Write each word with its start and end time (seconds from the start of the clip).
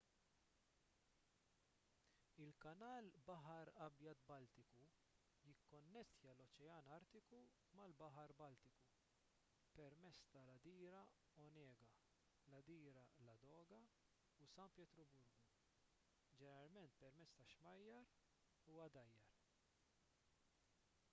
il-kanal 2.43 3.09
baħar 3.27 3.71
abjad-baltiku 3.87 4.85
jikkonnettja 5.49 6.31
l-oċean 6.37 6.89
artiku 6.95 7.41
mal-baħar 7.81 8.33
baltiku 8.41 8.87
pemezz 9.77 10.23
tal-għadira 10.37 11.03
onega 11.45 11.91
l-għadira 11.91 13.05
ladoga 13.29 13.83
u 14.45 14.49
san 14.57 14.75
pietruburgu 14.81 15.49
ġeneralment 16.43 16.99
permezz 17.05 17.37
ta' 17.37 17.49
xmajjar 17.53 18.11
u 18.73 18.83
għadajjar 18.83 19.41